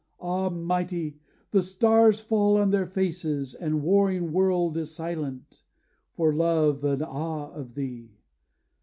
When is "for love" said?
6.15-6.83